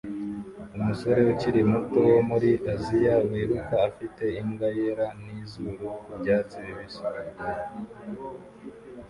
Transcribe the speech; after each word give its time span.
Umusore 0.77 1.19
ukiri 1.33 1.61
muto 1.71 1.99
wo 2.11 2.19
muri 2.29 2.49
Aziya 2.73 3.15
wiruka 3.29 3.73
afite 3.89 4.23
imbwa 4.39 4.67
yera 4.77 5.07
nizuru 5.21 5.85
ku 6.03 6.11
byatsi 6.19 6.55
bibisi 6.65 7.03